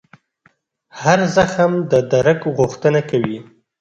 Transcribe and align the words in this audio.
هر 1.01 1.19
زخم 1.35 1.71
د 1.91 1.93
درک 2.11 2.41
غوښتنه 2.57 2.99
کوي. 3.09 3.37